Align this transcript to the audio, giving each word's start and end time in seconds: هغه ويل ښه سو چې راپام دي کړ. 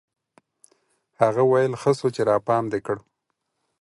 هغه 1.21 1.43
ويل 1.51 1.73
ښه 1.81 1.91
سو 1.99 2.07
چې 2.15 2.21
راپام 2.29 2.63
دي 2.71 2.79
کړ. 2.85 2.97